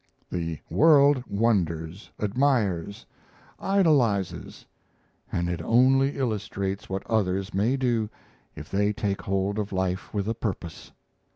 The 0.31 0.57
world 0.67 1.23
wonders, 1.27 2.09
admires, 2.19 3.05
idolizes, 3.59 4.65
and 5.31 5.47
it 5.47 5.61
only 5.61 6.17
illustrates 6.17 6.89
what 6.89 7.05
others 7.05 7.53
may 7.53 7.77
do 7.77 8.09
if 8.55 8.67
they 8.71 8.93
take 8.93 9.21
hold 9.21 9.59
of 9.59 9.71
life 9.71 10.11
with 10.11 10.27
a 10.27 10.33
purpose. 10.33 10.91